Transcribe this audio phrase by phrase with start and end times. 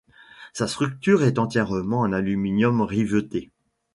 [0.53, 3.51] Sa structure est entièrement en aluminium riveté.